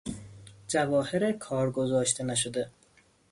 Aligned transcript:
جواهر 0.67 1.31
کار 1.31 1.71
گذاشته 1.71 2.23
نشده 2.23 2.71